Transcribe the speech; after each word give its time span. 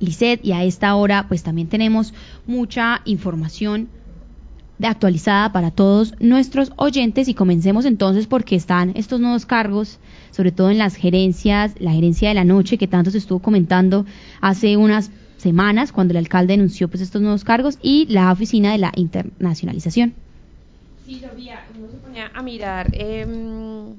Lisset 0.00 0.44
y 0.44 0.52
a 0.52 0.64
esta 0.64 0.94
hora 0.96 1.26
pues 1.28 1.42
también 1.42 1.68
tenemos 1.68 2.12
mucha 2.46 3.02
información 3.04 3.88
actualizada 4.88 5.52
para 5.52 5.70
todos 5.70 6.14
nuestros 6.20 6.72
oyentes 6.76 7.28
y 7.28 7.34
comencemos 7.34 7.84
entonces 7.84 8.26
porque 8.26 8.56
están 8.56 8.92
estos 8.94 9.20
nuevos 9.20 9.46
cargos, 9.46 9.98
sobre 10.30 10.52
todo 10.52 10.70
en 10.70 10.78
las 10.78 10.94
gerencias, 10.96 11.74
la 11.78 11.92
gerencia 11.92 12.30
de 12.30 12.34
la 12.34 12.44
noche 12.44 12.78
que 12.78 12.88
tanto 12.88 13.10
se 13.10 13.18
estuvo 13.18 13.40
comentando 13.40 14.06
hace 14.40 14.76
unas 14.76 15.10
semanas 15.36 15.92
cuando 15.92 16.12
el 16.12 16.18
alcalde 16.18 16.54
denunció 16.54 16.88
pues 16.88 17.02
estos 17.02 17.22
nuevos 17.22 17.44
cargos 17.44 17.78
y 17.82 18.06
la 18.08 18.32
oficina 18.32 18.72
de 18.72 18.78
la 18.78 18.92
internacionalización. 18.96 20.14
Sí, 21.06 21.18
se 21.20 21.28
ponía 21.28 22.30
a 22.32 22.42
mirar 22.42 22.90
em, 22.92 23.94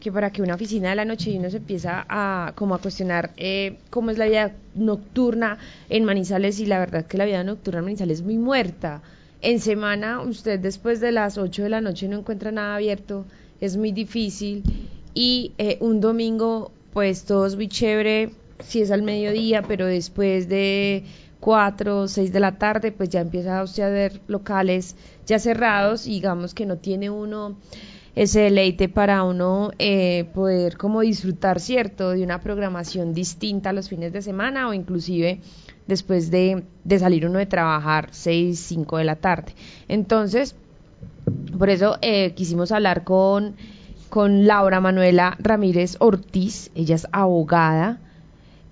que 0.00 0.12
para 0.12 0.30
que 0.30 0.42
una 0.42 0.54
oficina 0.54 0.90
de 0.90 0.96
la 0.96 1.04
noche 1.04 1.30
y 1.30 1.38
uno 1.38 1.50
se 1.50 1.56
empieza 1.56 2.06
a 2.08 2.52
como 2.54 2.74
a 2.74 2.78
cuestionar 2.78 3.32
eh, 3.36 3.78
cómo 3.90 4.10
es 4.10 4.18
la 4.18 4.26
vida 4.26 4.52
nocturna 4.74 5.58
en 5.88 6.04
Manizales 6.04 6.60
y 6.60 6.66
la 6.66 6.78
verdad 6.78 7.06
que 7.06 7.18
la 7.18 7.24
vida 7.24 7.42
nocturna 7.42 7.80
en 7.80 7.86
Manizales 7.86 8.20
es 8.20 8.24
muy 8.24 8.38
muerta. 8.38 9.02
En 9.40 9.60
semana 9.60 10.20
usted 10.20 10.60
después 10.60 11.00
de 11.00 11.12
las 11.12 11.38
8 11.38 11.64
de 11.64 11.68
la 11.68 11.80
noche 11.80 12.08
no 12.08 12.18
encuentra 12.18 12.52
nada 12.52 12.76
abierto, 12.76 13.24
es 13.60 13.76
muy 13.76 13.92
difícil 13.92 14.62
y 15.14 15.52
eh, 15.58 15.78
un 15.80 16.00
domingo 16.00 16.70
pues 16.92 17.24
todo 17.24 17.46
es 17.46 17.56
muy 17.56 17.68
chévere 17.68 18.30
si 18.60 18.80
es 18.82 18.90
al 18.90 19.02
mediodía, 19.02 19.62
pero 19.62 19.86
después 19.86 20.48
de 20.48 21.04
4 21.40 22.00
o 22.00 22.08
6 22.08 22.32
de 22.32 22.40
la 22.40 22.58
tarde 22.58 22.92
pues 22.92 23.08
ya 23.08 23.20
empieza 23.20 23.62
usted 23.62 23.82
a 23.82 23.88
ver 23.88 24.20
locales 24.28 24.96
ya 25.26 25.38
cerrados 25.38 26.06
y 26.06 26.14
digamos 26.14 26.54
que 26.54 26.66
no 26.66 26.76
tiene 26.76 27.10
uno 27.10 27.56
ese 28.14 28.40
deleite 28.40 28.88
para 28.88 29.22
uno 29.22 29.70
eh, 29.78 30.28
poder 30.34 30.76
como 30.76 31.00
disfrutar, 31.00 31.60
¿cierto?, 31.60 32.10
de 32.10 32.22
una 32.22 32.40
programación 32.40 33.14
distinta 33.14 33.72
los 33.72 33.88
fines 33.88 34.12
de 34.12 34.22
semana 34.22 34.68
o 34.68 34.74
inclusive 34.74 35.40
después 35.86 36.30
de, 36.30 36.64
salir 36.98 37.26
uno 37.26 37.38
de 37.38 37.46
trabajar 37.46 38.08
6, 38.10 38.58
5 38.58 38.98
de 38.98 39.04
la 39.04 39.16
tarde. 39.16 39.52
Entonces, 39.88 40.56
por 41.58 41.70
eso 41.70 41.98
eh, 42.02 42.32
quisimos 42.34 42.72
hablar 42.72 43.04
con, 43.04 43.56
con 44.08 44.46
Laura 44.46 44.80
Manuela 44.80 45.36
Ramírez 45.38 45.96
Ortiz, 46.00 46.70
ella 46.74 46.96
es 46.96 47.06
abogada 47.12 48.00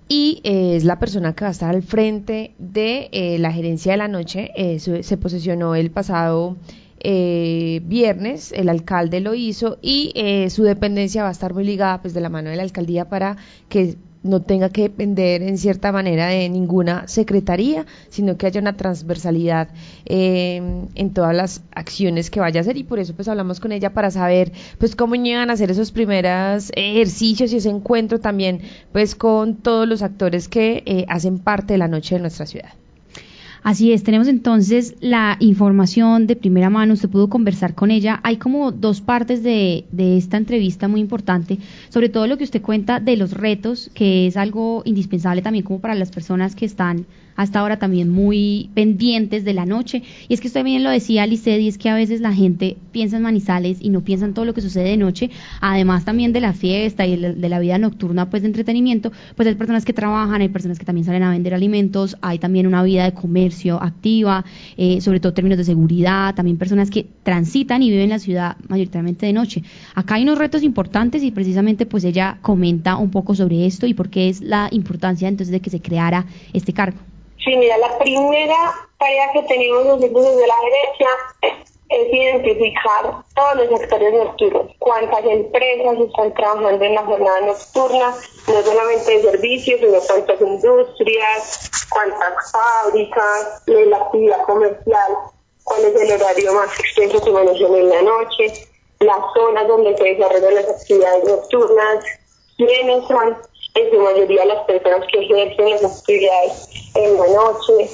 y 0.09 0.41
eh, 0.43 0.75
es 0.75 0.83
la 0.83 0.99
persona 0.99 1.33
que 1.33 1.45
va 1.45 1.49
a 1.49 1.51
estar 1.51 1.73
al 1.73 1.83
frente 1.83 2.53
de 2.59 3.37
la 3.39 3.51
gerencia 3.51 3.93
de 3.93 3.97
la 3.97 4.07
noche. 4.07 4.51
se 4.77 5.17
posesionó 5.17 5.75
el 5.75 5.91
pasado 5.91 6.55
eh, 6.99 7.81
viernes, 7.85 8.51
el 8.51 8.69
alcalde 8.69 9.19
lo 9.19 9.33
hizo 9.33 9.77
y 9.81 10.11
eh, 10.15 10.49
su 10.49 10.63
dependencia 10.63 11.23
va 11.23 11.29
a 11.29 11.31
estar 11.31 11.53
muy 11.53 11.63
ligada 11.63 12.01
pues 12.01 12.13
de 12.13 12.21
la 12.21 12.29
mano 12.29 12.49
de 12.49 12.55
la 12.55 12.63
alcaldía 12.63 13.09
para 13.09 13.37
que 13.69 13.97
no 14.23 14.41
tenga 14.41 14.69
que 14.69 14.83
depender 14.83 15.41
en 15.41 15.57
cierta 15.57 15.91
manera 15.91 16.27
de 16.27 16.49
ninguna 16.49 17.07
secretaría, 17.07 17.85
sino 18.09 18.37
que 18.37 18.47
haya 18.47 18.61
una 18.61 18.75
transversalidad 18.75 19.69
eh, 20.05 20.61
en 20.95 21.13
todas 21.13 21.35
las 21.35 21.61
acciones 21.71 22.29
que 22.29 22.39
vaya 22.39 22.59
a 22.59 22.61
hacer 22.61 22.77
y 22.77 22.83
por 22.83 22.99
eso 22.99 23.15
pues 23.15 23.27
hablamos 23.27 23.59
con 23.59 23.71
ella 23.71 23.93
para 23.93 24.11
saber 24.11 24.51
pues 24.77 24.95
cómo 24.95 25.15
llegan 25.15 25.49
a 25.49 25.53
hacer 25.53 25.71
esos 25.71 25.91
primeros 25.91 26.71
ejercicios 26.75 27.53
y 27.53 27.57
ese 27.57 27.69
encuentro 27.69 28.19
también 28.19 28.61
pues 28.91 29.15
con 29.15 29.55
todos 29.55 29.87
los 29.87 30.01
actores 30.01 30.47
que 30.47 30.83
eh, 30.85 31.05
hacen 31.07 31.39
parte 31.39 31.73
de 31.73 31.77
la 31.79 31.87
noche 31.87 32.15
de 32.15 32.21
nuestra 32.21 32.45
ciudad. 32.45 32.73
Así 33.67 33.91
es, 33.91 34.01
tenemos 34.01 34.29
entonces 34.29 34.95
la 35.01 35.35
información 35.41 36.25
de 36.25 36.37
primera 36.37 36.69
mano, 36.69 36.93
usted 36.93 37.09
pudo 37.09 37.27
conversar 37.27 37.75
con 37.75 37.91
ella. 37.91 38.21
Hay 38.23 38.37
como 38.37 38.71
dos 38.71 39.01
partes 39.01 39.43
de, 39.43 39.83
de, 39.91 40.15
esta 40.15 40.37
entrevista 40.37 40.87
muy 40.87 41.01
importante, 41.01 41.57
sobre 41.89 42.07
todo 42.07 42.27
lo 42.27 42.37
que 42.37 42.45
usted 42.45 42.61
cuenta 42.61 43.01
de 43.01 43.17
los 43.17 43.31
retos, 43.31 43.91
que 43.93 44.25
es 44.25 44.37
algo 44.37 44.83
indispensable 44.85 45.41
también 45.41 45.65
como 45.65 45.81
para 45.81 45.95
las 45.95 46.11
personas 46.11 46.55
que 46.55 46.63
están 46.63 47.07
hasta 47.37 47.59
ahora 47.59 47.77
también 47.77 48.09
muy 48.09 48.69
pendientes 48.73 49.45
de 49.45 49.53
la 49.53 49.65
noche. 49.65 50.03
Y 50.27 50.33
es 50.33 50.41
que 50.41 50.47
usted 50.47 50.65
bien 50.65 50.83
lo 50.83 50.89
decía, 50.89 51.25
y 51.25 51.67
es 51.67 51.77
que 51.77 51.89
a 51.89 51.95
veces 51.95 52.19
la 52.19 52.33
gente 52.33 52.75
piensa 52.91 53.17
en 53.17 53.23
Manizales 53.23 53.77
y 53.79 53.89
no 53.89 54.01
piensa 54.01 54.25
en 54.25 54.33
todo 54.33 54.43
lo 54.43 54.53
que 54.53 54.61
sucede 54.61 54.89
de 54.89 54.97
noche, 54.97 55.29
además 55.61 56.03
también 56.03 56.33
de 56.33 56.41
la 56.41 56.53
fiesta 56.53 57.05
y 57.05 57.15
de 57.15 57.49
la 57.49 57.59
vida 57.59 57.77
nocturna, 57.77 58.29
pues 58.29 58.41
de 58.41 58.47
entretenimiento, 58.47 59.11
pues 59.35 59.47
hay 59.47 59.55
personas 59.55 59.85
que 59.85 59.93
trabajan, 59.93 60.41
hay 60.41 60.49
personas 60.49 60.79
que 60.79 60.85
también 60.85 61.05
salen 61.05 61.23
a 61.23 61.31
vender 61.31 61.53
alimentos, 61.53 62.17
hay 62.21 62.39
también 62.39 62.67
una 62.67 62.83
vida 62.83 63.05
de 63.05 63.13
comercio 63.13 63.81
activa, 63.81 64.43
eh, 64.77 64.99
sobre 65.01 65.19
todo 65.19 65.33
términos 65.33 65.57
de 65.57 65.63
seguridad, 65.63 66.33
también 66.33 66.57
personas 66.57 66.89
que 66.89 67.07
transitan 67.23 67.83
y 67.83 67.91
viven 67.91 68.09
la 68.09 68.19
ciudad 68.19 68.57
mayoritariamente 68.67 69.27
de 69.27 69.33
noche. 69.33 69.63
Acá 69.93 70.15
hay 70.15 70.23
unos 70.23 70.39
retos 70.39 70.63
importantes 70.63 71.23
y 71.23 71.31
precisamente 71.31 71.85
pues 71.85 72.03
ella 72.03 72.39
comenta 72.41 72.97
un 72.97 73.11
poco 73.11 73.35
sobre 73.35 73.65
esto 73.65 73.85
y 73.85 73.93
por 73.93 74.09
qué 74.09 74.29
es 74.29 74.41
la 74.41 74.69
importancia 74.71 75.27
entonces 75.27 75.51
de 75.51 75.59
que 75.59 75.69
se 75.69 75.81
creara 75.81 76.25
este 76.53 76.73
cargo. 76.73 76.97
Sí, 77.47 77.55
mira, 77.55 77.77
la 77.77 77.97
primera 77.97 78.75
tarea 78.99 79.31
que 79.31 79.41
tenemos 79.43 79.85
nosotros 79.85 80.21
desde 80.21 80.47
la 80.47 80.55
gerencia 80.55 81.07
es 81.87 82.13
identificar 82.13 83.23
todos 83.33 83.55
los 83.55 83.79
sectores 83.79 84.13
nocturnos, 84.15 84.67
cuántas 84.79 85.23
empresas 85.23 85.97
están 85.97 86.33
trabajando 86.33 86.83
en 86.83 86.95
la 86.95 87.05
jornada 87.05 87.39
nocturna, 87.39 88.13
no 88.47 88.61
solamente 88.61 89.11
de 89.11 89.31
servicios, 89.31 89.79
sino 89.79 89.97
cuántas 89.97 90.41
industrias, 90.41 91.87
cuántas 91.89 92.51
fábricas, 92.51 93.63
la 93.65 93.95
actividad 93.95 94.43
comercial, 94.43 95.13
cuál 95.63 95.85
es 95.85 96.01
el 96.01 96.21
horario 96.21 96.53
más 96.53 96.77
extenso 96.77 97.23
que 97.23 97.31
manejan 97.31 97.75
en 97.75 97.89
la 97.89 98.01
noche, 98.01 98.67
las 98.99 99.19
zonas 99.33 99.67
donde 99.69 99.95
se 99.95 100.03
desarrollan 100.03 100.53
las 100.53 100.67
actividades 100.67 101.23
nocturnas, 101.23 102.03
quiénes 102.57 103.07
son 103.07 103.37
en 103.75 103.91
su 103.91 103.99
mayoría 103.99 104.43
las 104.43 104.65
personas 104.65 105.07
que 105.09 105.19
ejercen 105.19 105.69
las 105.69 105.85
actividades 105.85 106.86
en 106.97 107.17
la 107.17 107.27
noche, 107.27 107.89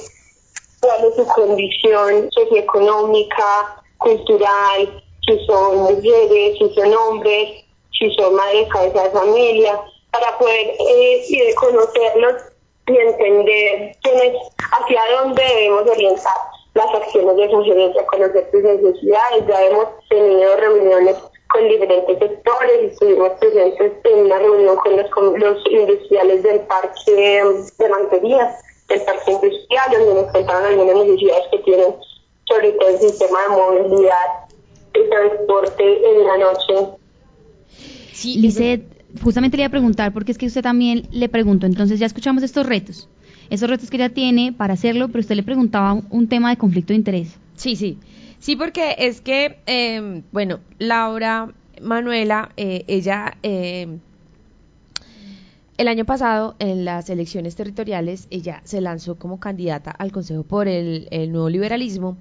cuál 0.80 1.04
es 1.04 1.16
su 1.16 1.26
condición 1.26 2.30
socioeconómica, 2.32 3.82
cultural, 3.98 5.02
si 5.26 5.46
son 5.46 5.78
mujeres, 5.78 6.58
si 6.58 6.74
son 6.74 6.94
hombres, 6.94 7.64
si 7.98 8.10
son 8.14 8.34
madres, 8.34 8.68
cabeza 8.68 9.04
de 9.04 9.10
familia, 9.10 9.80
para 10.10 10.38
poder 10.38 10.74
eh, 10.78 11.54
conocerlos 11.56 12.42
y 12.86 12.96
entender 12.96 13.96
hacia 14.72 15.00
dónde 15.16 15.42
debemos 15.42 15.88
orientar 15.88 16.32
las 16.74 16.94
acciones 16.94 17.36
de 17.36 17.50
sugerencia, 17.50 18.06
conocer 18.06 18.48
sus 18.50 18.62
necesidades. 18.62 19.46
Ya 19.46 19.62
hemos 19.64 19.86
tenido 20.08 20.56
reuniones 20.56 21.16
con 21.50 21.68
diferentes 21.68 22.18
sectores 22.18 22.82
y 22.82 22.86
estuvimos 22.86 23.30
presentes 23.38 23.92
en 24.04 24.18
una 24.26 24.38
reunión 24.38 24.76
con 24.76 24.96
los, 24.96 25.38
los 25.38 25.66
industriales 25.70 26.42
del 26.42 26.60
parque 26.60 27.42
de 27.78 27.88
mantería, 27.88 28.56
del 28.94 29.02
parque 29.04 29.32
industrial, 29.32 29.90
donde 29.92 30.22
nos 30.22 30.32
contaron 30.32 30.64
algunas 30.64 31.06
necesidades 31.06 31.44
que 31.50 31.58
tienen, 31.58 31.94
sobre 32.44 32.72
todo 32.72 32.88
el 32.88 32.98
sistema 32.98 33.38
de 33.42 33.48
movilidad 33.48 34.26
y 34.94 35.10
transporte 35.10 36.10
en 36.10 36.26
la 36.26 36.38
noche. 36.38 36.96
Sí, 38.12 38.38
Lizeth, 38.38 38.84
justamente 39.22 39.56
le 39.56 39.62
iba 39.62 39.68
a 39.68 39.70
preguntar, 39.70 40.12
porque 40.12 40.32
es 40.32 40.38
que 40.38 40.46
usted 40.46 40.62
también 40.62 41.08
le 41.10 41.28
preguntó, 41.28 41.66
entonces 41.66 41.98
ya 41.98 42.06
escuchamos 42.06 42.42
estos 42.42 42.66
retos, 42.66 43.08
esos 43.50 43.68
retos 43.68 43.90
que 43.90 43.96
ella 43.96 44.10
tiene 44.10 44.52
para 44.52 44.74
hacerlo, 44.74 45.08
pero 45.08 45.20
usted 45.20 45.34
le 45.34 45.42
preguntaba 45.42 46.00
un 46.10 46.28
tema 46.28 46.50
de 46.50 46.56
conflicto 46.56 46.92
de 46.92 46.98
interés. 46.98 47.36
Sí, 47.56 47.76
sí. 47.76 47.98
Sí, 48.38 48.56
porque 48.56 48.96
es 48.98 49.20
que, 49.20 49.58
eh, 49.66 50.22
bueno, 50.30 50.60
Laura 50.78 51.52
Manuela, 51.80 52.50
eh, 52.56 52.84
ella 52.88 53.38
eh, 53.42 53.98
el 55.76 55.88
año 55.88 56.04
pasado 56.04 56.54
en 56.58 56.84
las 56.84 57.10
elecciones 57.10 57.56
territoriales 57.56 58.28
ella 58.30 58.60
se 58.64 58.80
lanzó 58.80 59.18
como 59.18 59.40
candidata 59.40 59.90
al 59.90 60.12
Consejo 60.12 60.44
por 60.44 60.68
el, 60.68 61.08
el 61.10 61.32
nuevo 61.32 61.48
liberalismo 61.48 62.16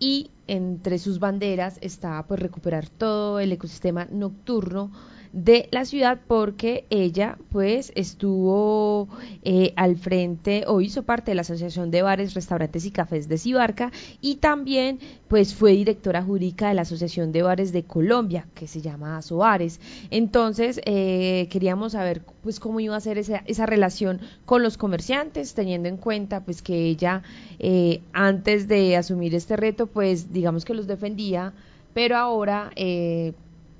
y 0.00 0.30
entre 0.46 0.98
sus 0.98 1.18
banderas 1.18 1.78
está 1.80 2.24
pues 2.26 2.40
recuperar 2.40 2.88
todo 2.88 3.38
el 3.38 3.52
ecosistema 3.52 4.06
nocturno 4.10 4.90
de 5.32 5.68
la 5.70 5.84
ciudad 5.84 6.18
porque 6.26 6.84
ella 6.90 7.38
pues 7.50 7.92
estuvo 7.94 9.08
eh, 9.42 9.72
al 9.76 9.96
frente 9.96 10.64
o 10.66 10.80
hizo 10.80 11.02
parte 11.02 11.30
de 11.30 11.34
la 11.34 11.42
Asociación 11.42 11.90
de 11.90 12.02
Bares, 12.02 12.34
Restaurantes 12.34 12.84
y 12.84 12.90
Cafés 12.90 13.28
de 13.28 13.38
Cibarca 13.38 13.92
y 14.20 14.36
también 14.36 14.98
pues 15.28 15.54
fue 15.54 15.72
directora 15.72 16.22
jurídica 16.22 16.68
de 16.68 16.74
la 16.74 16.82
Asociación 16.82 17.32
de 17.32 17.42
Bares 17.42 17.72
de 17.72 17.84
Colombia 17.84 18.46
que 18.54 18.66
se 18.66 18.80
llama 18.80 19.18
Asobares. 19.18 19.80
Entonces 20.10 20.80
eh, 20.84 21.48
queríamos 21.50 21.92
saber 21.92 22.22
pues 22.42 22.60
cómo 22.60 22.80
iba 22.80 22.96
a 22.96 23.00
ser 23.00 23.18
esa, 23.18 23.42
esa 23.46 23.66
relación 23.66 24.20
con 24.44 24.62
los 24.62 24.78
comerciantes 24.78 25.54
teniendo 25.54 25.88
en 25.88 25.96
cuenta 25.96 26.44
pues 26.44 26.62
que 26.62 26.86
ella 26.86 27.22
eh, 27.58 28.00
antes 28.12 28.68
de 28.68 28.96
asumir 28.96 29.34
este 29.34 29.56
reto 29.56 29.86
pues 29.86 30.32
digamos 30.32 30.64
que 30.64 30.74
los 30.74 30.86
defendía 30.86 31.52
pero 31.94 32.16
ahora 32.16 32.70
eh, 32.76 33.32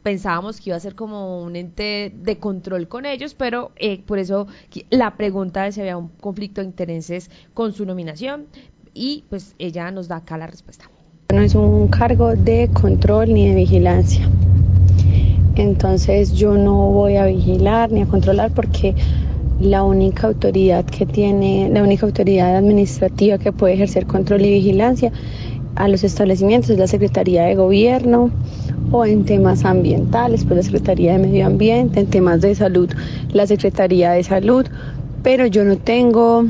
pensábamos 0.02 0.60
que 0.60 0.70
iba 0.70 0.76
a 0.76 0.80
ser 0.80 0.94
como 0.94 1.42
un 1.42 1.56
ente 1.56 2.12
de 2.14 2.38
control 2.38 2.88
con 2.88 3.06
ellos, 3.06 3.34
pero 3.34 3.72
eh, 3.76 4.02
por 4.06 4.18
eso 4.18 4.46
la 4.90 5.16
pregunta 5.16 5.64
de 5.64 5.72
si 5.72 5.80
había 5.80 5.96
un 5.96 6.08
conflicto 6.08 6.60
de 6.60 6.66
intereses 6.68 7.30
con 7.54 7.72
su 7.72 7.84
nominación 7.84 8.46
y 8.94 9.24
pues 9.28 9.54
ella 9.58 9.90
nos 9.90 10.08
da 10.08 10.16
acá 10.16 10.38
la 10.38 10.46
respuesta. 10.46 10.90
No 11.32 11.40
es 11.40 11.54
un 11.54 11.88
cargo 11.88 12.34
de 12.34 12.70
control 12.72 13.34
ni 13.34 13.48
de 13.48 13.54
vigilancia. 13.54 14.28
Entonces 15.56 16.32
yo 16.32 16.54
no 16.54 16.74
voy 16.90 17.16
a 17.16 17.26
vigilar 17.26 17.90
ni 17.90 18.02
a 18.02 18.06
controlar 18.06 18.52
porque 18.52 18.94
la 19.60 19.82
única 19.82 20.28
autoridad 20.28 20.84
que 20.84 21.04
tiene, 21.04 21.68
la 21.68 21.82
única 21.82 22.06
autoridad 22.06 22.56
administrativa 22.56 23.38
que 23.38 23.52
puede 23.52 23.74
ejercer 23.74 24.06
control 24.06 24.42
y 24.42 24.52
vigilancia 24.52 25.12
a 25.74 25.88
los 25.88 26.04
establecimientos 26.04 26.70
es 26.70 26.78
la 26.78 26.86
Secretaría 26.86 27.44
de 27.44 27.56
Gobierno 27.56 28.30
o 28.90 29.04
en 29.04 29.24
temas 29.24 29.64
ambientales, 29.64 30.44
pues 30.44 30.56
la 30.56 30.62
Secretaría 30.62 31.12
de 31.12 31.18
Medio 31.18 31.46
Ambiente, 31.46 32.00
en 32.00 32.06
temas 32.06 32.40
de 32.40 32.54
salud, 32.54 32.90
la 33.32 33.46
Secretaría 33.46 34.12
de 34.12 34.22
Salud, 34.22 34.66
pero 35.22 35.46
yo 35.46 35.64
no 35.64 35.76
tengo 35.76 36.44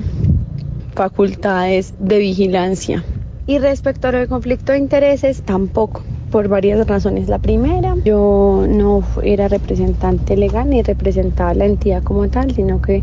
facultades 0.94 1.94
de 1.99 2.19
vigilancia. 2.19 3.05
Y 3.46 3.58
respecto 3.58 4.08
al 4.08 4.29
conflicto 4.29 4.73
de 4.73 4.79
intereses, 4.79 5.43
tampoco, 5.43 6.02
por 6.31 6.49
varias 6.49 6.87
razones. 6.87 7.29
La 7.29 7.38
primera, 7.38 7.94
yo 8.05 8.67
no 8.69 9.02
era 9.23 9.49
representante 9.49 10.37
legal 10.37 10.69
ni 10.70 10.82
representaba 10.82 11.55
la 11.55 11.64
entidad 11.64 12.02
como 12.02 12.29
tal, 12.29 12.55
sino 12.55 12.82
que 12.82 13.02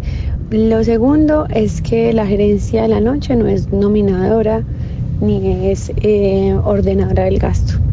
lo 0.51 0.83
segundo 0.83 1.47
es 1.49 1.81
que 1.81 2.13
la 2.13 2.27
gerencia 2.27 2.83
de 2.83 2.89
la 2.89 3.01
noche 3.01 3.35
no 3.35 3.47
es 3.47 3.71
nominadora 3.71 4.63
ni 5.21 5.69
es 5.69 5.91
eh, 5.95 6.55
ordenadora 6.63 7.23
del 7.23 7.39
gasto. 7.39 7.84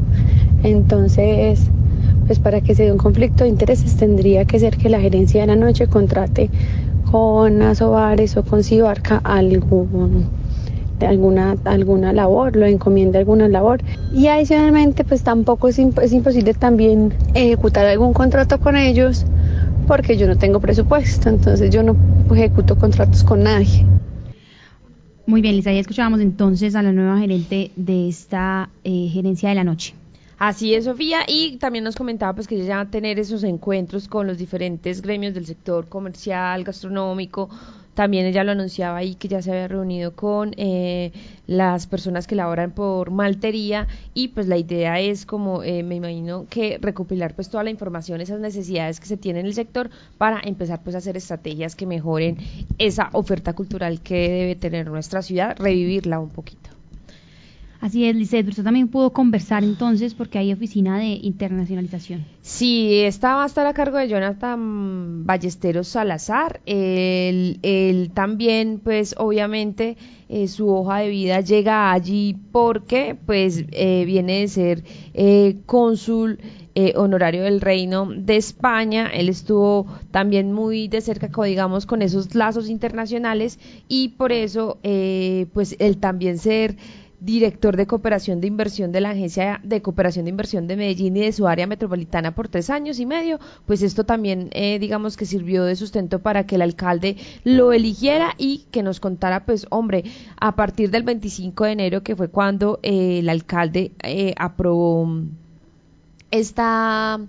Entonces, 0.62 1.60
pues 2.26 2.38
para 2.38 2.60
que 2.60 2.74
se 2.74 2.84
dé 2.84 2.92
un 2.92 2.98
conflicto 2.98 3.44
de 3.44 3.50
intereses 3.50 3.96
tendría 3.96 4.44
que 4.44 4.58
ser 4.58 4.76
que 4.76 4.88
la 4.88 5.00
gerencia 5.00 5.40
de 5.42 5.48
la 5.48 5.56
noche 5.56 5.86
contrate 5.86 6.50
con 7.10 7.62
Asobares 7.62 8.36
o 8.36 8.44
con 8.44 8.62
Cibarca 8.62 9.18
algún 9.18 10.28
alguna, 11.06 11.56
alguna 11.64 12.12
labor, 12.12 12.56
lo 12.56 12.66
encomienda 12.66 13.18
alguna 13.18 13.48
labor. 13.48 13.80
Y 14.12 14.28
adicionalmente, 14.28 15.04
pues 15.04 15.22
tampoco 15.22 15.68
es, 15.68 15.78
es 15.78 16.12
imposible 16.12 16.54
también 16.54 17.12
ejecutar 17.34 17.86
algún 17.86 18.12
contrato 18.12 18.60
con 18.60 18.76
ellos 18.76 19.26
porque 19.86 20.16
yo 20.16 20.26
no 20.26 20.36
tengo 20.36 20.60
presupuesto, 20.60 21.28
entonces 21.28 21.70
yo 21.70 21.82
no 21.82 21.96
ejecuto 22.32 22.78
contratos 22.78 23.24
con 23.24 23.42
nadie. 23.42 23.84
Muy 25.26 25.40
bien, 25.40 25.56
Lisa, 25.56 25.72
ya 25.72 25.80
escuchábamos 25.80 26.20
entonces 26.20 26.74
a 26.74 26.82
la 26.82 26.92
nueva 26.92 27.18
gerente 27.18 27.70
de 27.76 28.08
esta 28.08 28.70
eh, 28.84 29.08
gerencia 29.12 29.48
de 29.48 29.54
la 29.54 29.64
noche. 29.64 29.94
Así 30.44 30.74
es, 30.74 30.86
Sofía, 30.86 31.20
y 31.28 31.56
también 31.58 31.84
nos 31.84 31.94
comentaba 31.94 32.32
pues 32.34 32.48
que 32.48 32.56
ella 32.56 32.74
va 32.74 32.80
a 32.82 32.90
tener 32.90 33.20
esos 33.20 33.44
encuentros 33.44 34.08
con 34.08 34.26
los 34.26 34.38
diferentes 34.38 35.00
gremios 35.00 35.34
del 35.34 35.46
sector 35.46 35.88
comercial, 35.88 36.64
gastronómico, 36.64 37.48
también 37.94 38.26
ella 38.26 38.42
lo 38.42 38.50
anunciaba 38.50 38.96
ahí 38.98 39.14
que 39.14 39.28
ya 39.28 39.40
se 39.40 39.52
había 39.52 39.68
reunido 39.68 40.16
con 40.16 40.52
eh, 40.56 41.12
las 41.46 41.86
personas 41.86 42.26
que 42.26 42.34
laboran 42.34 42.72
por 42.72 43.12
maltería. 43.12 43.86
Y 44.14 44.28
pues 44.28 44.48
la 44.48 44.56
idea 44.56 44.98
es 44.98 45.26
como 45.26 45.62
eh, 45.62 45.84
me 45.84 45.94
imagino 45.94 46.46
que 46.50 46.76
recopilar 46.80 47.36
pues 47.36 47.48
toda 47.48 47.62
la 47.62 47.70
información, 47.70 48.20
esas 48.20 48.40
necesidades 48.40 48.98
que 48.98 49.06
se 49.06 49.16
tienen 49.16 49.42
en 49.42 49.46
el 49.46 49.54
sector 49.54 49.90
para 50.18 50.40
empezar 50.42 50.82
pues 50.82 50.96
a 50.96 50.98
hacer 50.98 51.16
estrategias 51.16 51.76
que 51.76 51.86
mejoren 51.86 52.36
esa 52.78 53.10
oferta 53.12 53.52
cultural 53.52 54.00
que 54.00 54.28
debe 54.28 54.56
tener 54.56 54.90
nuestra 54.90 55.22
ciudad, 55.22 55.54
revivirla 55.56 56.18
un 56.18 56.30
poquito. 56.30 56.71
Así 57.82 58.04
es, 58.04 58.14
Lisset, 58.14 58.46
usted 58.46 58.62
también 58.62 58.86
pudo 58.86 59.12
conversar 59.12 59.64
entonces 59.64 60.14
porque 60.14 60.38
hay 60.38 60.52
oficina 60.52 61.00
de 61.00 61.18
internacionalización. 61.20 62.24
Sí, 62.40 63.00
esta 63.00 63.34
va 63.34 63.42
a 63.42 63.46
estar 63.46 63.66
a 63.66 63.74
cargo 63.74 63.98
de 63.98 64.06
Jonathan 64.06 65.26
Ballesteros 65.26 65.88
Salazar. 65.88 66.60
Él, 66.64 68.12
también, 68.14 68.80
pues 68.84 69.16
obviamente, 69.18 69.96
eh, 70.28 70.46
su 70.46 70.68
hoja 70.68 70.98
de 70.98 71.08
vida 71.08 71.40
llega 71.40 71.90
allí 71.90 72.36
porque, 72.52 73.16
pues, 73.26 73.64
eh, 73.72 74.04
viene 74.06 74.42
de 74.42 74.48
ser 74.48 74.84
eh, 75.12 75.56
cónsul 75.66 76.38
honorario 76.94 77.42
del 77.42 77.60
Reino 77.60 78.08
de 78.16 78.36
España. 78.36 79.10
Él 79.12 79.28
estuvo 79.28 79.86
también 80.10 80.54
muy 80.54 80.88
de 80.88 81.02
cerca, 81.02 81.28
digamos, 81.44 81.84
con 81.84 82.00
esos 82.00 82.34
lazos 82.34 82.70
internacionales 82.70 83.58
y 83.88 84.10
por 84.10 84.32
eso, 84.32 84.78
pues, 85.52 85.76
él 85.78 85.98
también 85.98 86.38
ser 86.38 86.76
director 87.24 87.76
de 87.76 87.86
cooperación 87.86 88.40
de 88.40 88.48
inversión 88.48 88.90
de 88.90 89.00
la 89.00 89.10
Agencia 89.10 89.60
de 89.62 89.80
Cooperación 89.80 90.24
de 90.24 90.30
Inversión 90.30 90.66
de 90.66 90.76
Medellín 90.76 91.16
y 91.16 91.20
de 91.20 91.32
su 91.32 91.46
área 91.46 91.68
metropolitana 91.68 92.34
por 92.34 92.48
tres 92.48 92.68
años 92.68 92.98
y 92.98 93.06
medio, 93.06 93.38
pues 93.64 93.82
esto 93.82 94.04
también, 94.04 94.48
eh, 94.52 94.80
digamos 94.80 95.16
que 95.16 95.24
sirvió 95.24 95.64
de 95.64 95.76
sustento 95.76 96.18
para 96.18 96.46
que 96.46 96.56
el 96.56 96.62
alcalde 96.62 97.16
lo 97.44 97.72
eligiera 97.72 98.34
y 98.38 98.66
que 98.72 98.82
nos 98.82 98.98
contara, 98.98 99.44
pues 99.44 99.66
hombre, 99.70 100.02
a 100.40 100.56
partir 100.56 100.90
del 100.90 101.04
25 101.04 101.64
de 101.64 101.72
enero, 101.72 102.02
que 102.02 102.16
fue 102.16 102.28
cuando 102.28 102.80
eh, 102.82 103.20
el 103.20 103.28
alcalde 103.28 103.92
eh, 104.02 104.34
aprobó 104.36 105.08
esta 106.32 107.20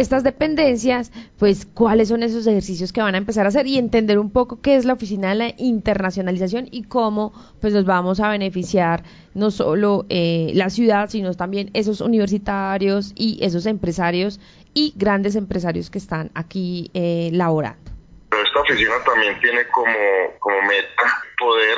estas 0.00 0.24
dependencias, 0.24 1.12
pues 1.38 1.66
cuáles 1.66 2.08
son 2.08 2.22
esos 2.22 2.46
ejercicios 2.46 2.92
que 2.92 3.02
van 3.02 3.14
a 3.14 3.18
empezar 3.18 3.44
a 3.44 3.50
hacer 3.50 3.66
y 3.66 3.76
entender 3.76 4.18
un 4.18 4.30
poco 4.30 4.60
qué 4.62 4.76
es 4.76 4.84
la 4.84 4.94
oficina 4.94 5.28
de 5.28 5.34
la 5.34 5.54
internacionalización 5.58 6.68
y 6.70 6.84
cómo 6.84 7.32
pues 7.60 7.74
nos 7.74 7.84
vamos 7.84 8.18
a 8.20 8.30
beneficiar 8.30 9.02
no 9.34 9.50
solo 9.50 10.06
eh, 10.08 10.52
la 10.54 10.70
ciudad, 10.70 11.10
sino 11.10 11.34
también 11.34 11.70
esos 11.74 12.00
universitarios 12.00 13.12
y 13.14 13.38
esos 13.44 13.66
empresarios 13.66 14.40
y 14.72 14.94
grandes 14.96 15.36
empresarios 15.36 15.90
que 15.90 15.98
están 15.98 16.30
aquí 16.34 16.90
eh, 16.94 17.28
laborando. 17.32 17.90
Esta 18.30 18.60
oficina 18.60 18.94
también 19.04 19.38
tiene 19.40 19.66
como, 19.68 19.92
como 20.38 20.62
meta 20.62 21.22
poder, 21.38 21.76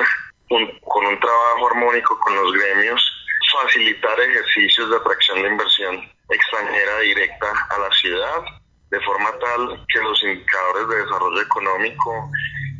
con 0.49 1.07
un 1.07 1.19
trabajo 1.19 1.69
armónico 1.73 2.19
con 2.21 2.35
los 2.37 2.53
gremios, 2.53 3.03
facilitar 3.63 4.21
ejercicios 4.21 4.91
de 4.91 4.97
atracción 4.97 5.43
de 5.43 5.49
inversión 5.49 6.13
extranjera 6.33 6.99
directa 7.01 7.47
a 7.71 7.79
la 7.79 7.91
ciudad, 7.93 8.43
de 8.91 9.01
forma 9.01 9.31
tal 9.39 9.85
que 9.89 10.01
los 10.01 10.23
indicadores 10.23 10.89
de 10.89 10.97
desarrollo 11.05 11.41
económico 11.41 12.31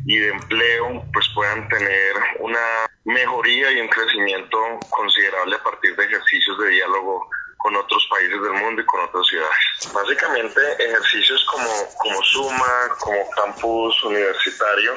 y 0.05 0.17
de 0.17 0.29
empleo 0.29 1.03
pues 1.13 1.27
puedan 1.33 1.67
tener 1.69 2.13
una 2.39 2.85
mejoría 3.05 3.71
y 3.71 3.81
un 3.81 3.87
crecimiento 3.87 4.57
considerable 4.89 5.55
a 5.55 5.63
partir 5.63 5.95
de 5.95 6.05
ejercicios 6.05 6.57
de 6.59 6.69
diálogo 6.69 7.29
con 7.57 7.75
otros 7.77 8.05
países 8.09 8.41
del 8.41 8.53
mundo 8.53 8.81
y 8.81 8.85
con 8.85 9.01
otras 9.01 9.25
ciudades. 9.25 9.93
Básicamente 9.93 10.59
ejercicios 10.79 11.45
como, 11.45 11.69
como 11.97 12.21
Suma, 12.23 12.89
como 12.99 13.29
campus 13.31 14.03
universitario, 14.03 14.93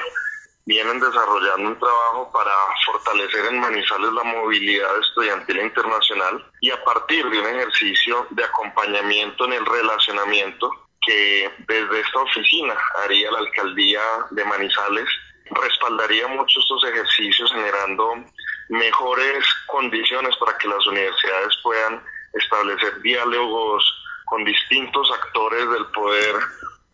vienen 0.67 0.99
desarrollando 0.99 1.69
un 1.71 1.79
trabajo 1.79 2.31
para 2.33 2.53
fortalecer 2.85 3.47
en 3.47 3.61
Manizales 3.61 4.13
la 4.13 4.25
movilidad 4.25 4.99
estudiantil 5.01 5.59
internacional 5.59 6.45
y 6.61 6.71
a 6.71 6.85
partir 6.85 7.25
de 7.31 7.39
un 7.39 7.47
ejercicio 7.47 8.27
de 8.31 8.45
acompañamiento 8.45 9.45
en 9.45 9.53
el 9.55 9.65
relacionamiento 9.65 10.69
que 11.07 11.51
desde 11.69 12.01
esta 12.01 12.19
oficina 12.19 12.75
haría 13.05 13.31
la 13.31 13.39
alcaldía 13.39 14.01
de 14.33 14.45
Manizales, 14.45 15.09
respaldaría 15.53 16.27
mucho 16.27 16.59
estos 16.59 16.85
ejercicios 16.85 17.53
generando 17.53 18.25
mejores 18.69 19.47
condiciones 19.69 20.37
para 20.37 20.59
que 20.59 20.67
las 20.67 20.85
universidades 20.88 21.57
puedan 21.62 22.02
establecer 22.33 23.00
diálogos 23.02 23.85
con 24.25 24.45
distintos 24.45 25.09
actores 25.12 25.71
del 25.71 25.87
poder 25.87 26.35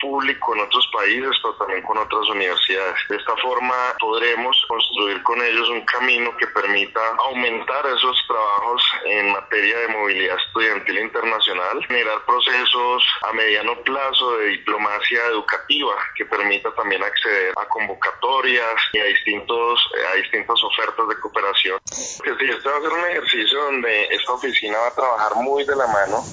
público 0.03 0.55
en 0.55 0.63
otros 0.63 0.87
países, 0.93 1.31
pero 1.41 1.55
también 1.55 1.83
con 1.83 1.97
otras 1.97 2.29
universidades. 2.29 2.99
De 3.09 3.17
esta 3.17 3.37
forma 3.37 3.75
podremos 4.01 4.57
construir 4.69 5.23
con 5.23 5.41
ellos 5.41 5.71
un 5.71 5.83
camino 5.87 6.37
que 6.37 6.47
permita 6.49 7.01
aumentar 7.29 7.87
esos 7.87 8.25
trabajos 8.27 8.83
en 9.07 9.33
materia 9.33 9.79
de 9.79 9.89
movilidad 9.89 10.37
estudiantil 10.47 10.99
internacional, 10.99 11.87
generar 11.87 12.25
procesos 12.27 13.05
a 13.23 13.33
mediano 13.33 13.77
plazo 13.85 14.39
de 14.39 14.47
diplomacia 14.47 15.25
educativa 15.27 15.95
que 16.17 16.27
permita 16.27 16.75
también 16.75 17.03
acceder 17.03 17.53
a 17.57 17.69
convocatorias 17.69 18.77
y 18.93 18.99
a 18.99 19.05
distintos 19.05 19.81
a 20.13 20.17
distintas 20.17 20.63
ofertas 20.65 21.09
de 21.09 21.21
cooperación. 21.21 21.79
Este 21.87 22.69
va 22.69 22.77
a 22.77 22.81
ser 22.81 22.93
un 22.93 23.11
ejercicio 23.11 23.65
donde 23.65 24.05
esta 24.07 24.33
oficina 24.33 24.79
va 24.79 24.89
a 24.89 24.95
trabajar 24.95 25.35
muy 25.37 25.65
de 25.65 25.77
la 25.77 25.87
mano 25.87 26.25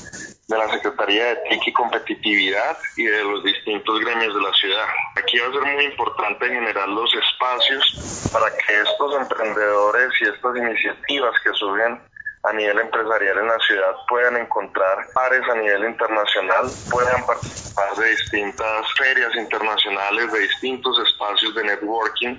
de 0.49 0.57
la 0.57 0.67
Secretaría 0.71 1.25
de 1.25 1.35
TIC 1.47 1.67
y 1.67 1.73
Competitividad 1.73 2.77
y 2.97 3.05
de 3.05 3.23
los 3.23 3.43
distintos 3.43 3.99
gremios 3.99 4.33
de 4.33 4.41
la 4.41 4.53
ciudad. 4.53 4.85
Aquí 5.15 5.37
va 5.37 5.47
a 5.47 5.51
ser 5.51 5.75
muy 5.75 5.85
importante 5.85 6.47
generar 6.47 6.89
los 6.89 7.13
espacios 7.13 8.29
para 8.33 8.49
que 8.57 8.81
estos 8.81 9.15
emprendedores 9.15 10.09
y 10.19 10.25
estas 10.25 10.57
iniciativas 10.57 11.35
que 11.43 11.53
surgen 11.53 12.01
a 12.43 12.53
nivel 12.53 12.79
empresarial 12.79 13.37
en 13.37 13.47
la 13.47 13.59
ciudad 13.59 13.95
puedan 14.07 14.37
encontrar 14.37 15.11
pares 15.13 15.41
a 15.51 15.55
nivel 15.55 15.85
internacional, 15.85 16.71
puedan 16.89 17.25
participar 17.27 17.95
de 17.97 18.09
distintas 18.09 18.93
ferias 18.97 19.35
internacionales, 19.35 20.31
de 20.31 20.39
distintos 20.39 20.97
espacios 21.05 21.53
de 21.53 21.63
networking 21.63 22.35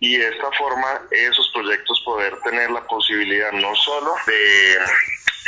y 0.00 0.16
de 0.16 0.28
esta 0.28 0.50
forma 0.52 1.02
esos 1.10 1.50
proyectos 1.52 2.00
poder 2.06 2.34
tener 2.40 2.70
la 2.70 2.86
posibilidad 2.86 3.52
no 3.52 3.74
solo 3.74 4.14
de 4.26 4.78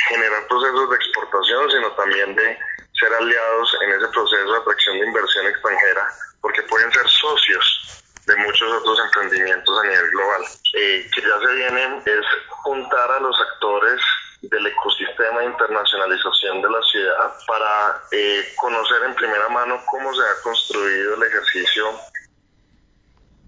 generar 0.09 0.47
procesos 0.47 0.91
de 0.91 0.97
exportación, 0.97 1.71
sino 1.71 1.93
también 1.93 2.35
de 2.35 2.59
ser 2.99 3.13
aliados 3.13 3.77
en 3.85 3.91
ese 3.93 4.09
proceso 4.09 4.53
de 4.53 4.59
atracción 4.59 4.99
de 4.99 5.07
inversión 5.07 5.47
extranjera, 5.47 6.09
porque 6.41 6.63
pueden 6.63 6.91
ser 6.93 7.09
socios 7.09 8.05
de 8.27 8.37
muchos 8.37 8.73
otros 8.73 8.99
emprendimientos 9.05 9.79
a 9.79 9.87
nivel 9.87 10.11
global. 10.11 10.43
Eh, 10.75 11.09
que 11.15 11.21
ya 11.23 11.39
se 11.39 11.55
viene 11.55 12.03
es 12.05 12.27
juntar 12.49 13.11
a 13.11 13.21
los 13.21 13.37
actores 13.41 14.01
del 14.43 14.67
ecosistema 14.67 15.41
de 15.41 15.47
internacionalización 15.47 16.63
de 16.63 16.71
la 16.71 16.83
ciudad 16.83 17.33
para 17.47 18.03
eh, 18.13 18.53
conocer 18.57 19.03
en 19.05 19.15
primera 19.15 19.49
mano 19.49 19.81
cómo 19.87 20.13
se 20.15 20.23
ha 20.23 20.43
construido 20.43 21.15
el 21.15 21.23
ejercicio 21.23 21.91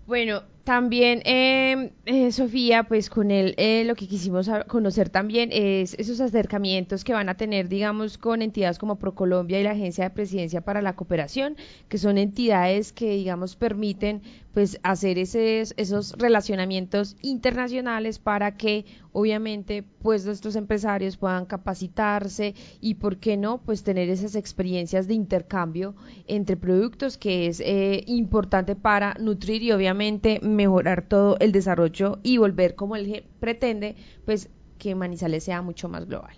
Bueno, 0.07 0.43
también, 0.69 1.23
eh, 1.25 1.93
eh, 2.05 2.31
Sofía, 2.31 2.83
pues 2.83 3.09
con 3.09 3.31
él 3.31 3.55
eh, 3.57 3.85
lo 3.87 3.95
que 3.95 4.07
quisimos 4.07 4.51
conocer 4.67 5.09
también 5.09 5.49
es 5.51 5.95
esos 5.95 6.21
acercamientos 6.21 7.05
que 7.05 7.15
van 7.15 7.31
a 7.31 7.39
tener, 7.39 7.71
digamos, 7.71 8.19
con 8.19 8.43
entidades 8.43 8.79
como 8.79 8.99
ProColombia 8.99 9.59
y 9.59 9.63
la 9.63 9.71
Agencia 9.71 10.05
de 10.05 10.11
Presidencia 10.11 10.61
para 10.61 10.83
la 10.83 10.95
Cooperación, 10.95 11.57
que 11.89 11.97
son 11.97 12.19
entidades 12.19 12.93
que, 12.93 13.09
digamos, 13.13 13.57
permiten 13.57 14.21
pues 14.59 14.81
hacer 14.83 15.21
esos, 15.21 15.73
esos 15.77 16.15
relacionamientos 16.19 17.17
internacionales 17.23 18.19
para 18.19 18.57
que 18.57 18.87
obviamente 19.13 19.85
pues 19.85 20.27
nuestros 20.27 20.57
empresarios 20.57 21.17
puedan 21.17 21.47
capacitarse 21.47 22.57
y 22.81 22.95
por 22.95 23.19
qué 23.19 23.37
no 23.37 23.59
pues 23.59 23.85
tener 23.85 24.09
esas 24.09 24.35
experiencias 24.35 25.07
de 25.07 25.15
intercambio 25.15 25.95
entre 26.27 26.57
productos 26.57 27.19
que 27.19 27.47
es 27.47 27.61
eh, 27.61 28.03
importante 28.09 28.75
para 28.75 29.15
nutrir 29.21 29.63
y 29.63 29.71
obviamente 29.71 30.41
mejorar 30.43 31.07
todo 31.07 31.37
el 31.39 31.53
desarrollo 31.53 32.19
y 32.25 32.39
volver 32.39 32.75
como 32.75 32.97
él 32.97 33.27
pretende 33.39 33.95
pues 34.25 34.51
que 34.77 34.97
Manizales 34.97 35.45
sea 35.45 35.63
mucho 35.63 35.89
más 35.89 36.05
global. 36.09 36.37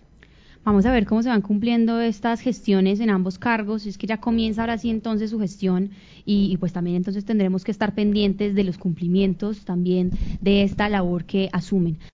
Vamos 0.63 0.85
a 0.85 0.93
ver 0.93 1.07
cómo 1.07 1.23
se 1.23 1.31
van 1.31 1.41
cumpliendo 1.41 2.03
estas 2.03 2.43
gestiones 2.43 3.01
en 3.01 3.09
ambos 3.09 3.39
cargos. 3.39 3.87
Es 3.87 3.97
que 3.97 4.07
ya 4.07 4.19
comienza 4.19 4.61
ahora 4.61 4.77
sí 4.77 4.91
entonces 4.91 5.31
su 5.31 5.41
gestión 5.41 5.91
y, 6.27 6.55
pues 6.59 6.75
también 6.75 6.97
entonces 6.97 7.25
tendremos 7.25 7.65
que 7.65 7.71
estar 7.71 7.95
pendientes 7.95 8.55
de 8.55 8.65
los 8.65 8.77
cumplimientos 8.77 9.65
también 9.65 10.11
de 10.43 10.63
esta 10.63 10.91
labor 10.91 11.25
que 11.25 11.49
asumen. 11.53 11.97